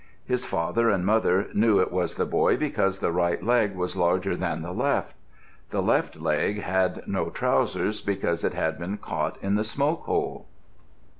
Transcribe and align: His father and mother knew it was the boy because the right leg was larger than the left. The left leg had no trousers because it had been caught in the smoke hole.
His 0.25 0.45
father 0.45 0.89
and 0.89 1.05
mother 1.05 1.49
knew 1.53 1.77
it 1.79 1.91
was 1.91 2.15
the 2.15 2.25
boy 2.25 2.57
because 2.57 2.97
the 2.97 3.11
right 3.11 3.43
leg 3.43 3.75
was 3.75 3.95
larger 3.95 4.35
than 4.35 4.63
the 4.63 4.71
left. 4.71 5.13
The 5.69 5.83
left 5.83 6.15
leg 6.19 6.63
had 6.63 7.07
no 7.07 7.29
trousers 7.29 8.01
because 8.01 8.43
it 8.43 8.55
had 8.55 8.79
been 8.79 8.97
caught 8.97 9.37
in 9.43 9.53
the 9.53 9.63
smoke 9.63 10.05
hole. 10.05 10.47